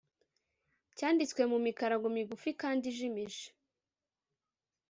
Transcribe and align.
cyanditswe 0.97 1.41
mu 1.51 1.57
mikarago 1.65 2.07
migufi 2.15 2.49
kandi 2.61 2.83
ijimije, 2.91 3.45